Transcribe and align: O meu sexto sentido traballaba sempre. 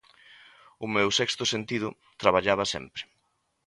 O 0.85 0.87
meu 0.95 1.09
sexto 1.19 1.43
sentido 1.53 1.87
traballaba 2.21 2.65
sempre. 2.73 3.01